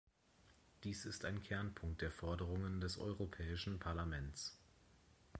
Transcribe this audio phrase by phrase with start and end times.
[0.83, 4.57] Dies ist ein Kernpunkt der Forderungen des Europäischen Parlaments.